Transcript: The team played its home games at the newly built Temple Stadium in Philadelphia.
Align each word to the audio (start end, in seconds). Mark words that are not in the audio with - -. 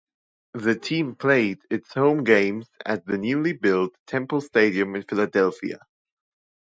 The 0.55 0.73
team 0.75 1.13
played 1.13 1.59
its 1.69 1.93
home 1.93 2.23
games 2.23 2.67
at 2.83 3.05
the 3.05 3.19
newly 3.19 3.53
built 3.53 3.93
Temple 4.07 4.41
Stadium 4.41 4.95
in 4.95 5.03
Philadelphia. 5.03 5.77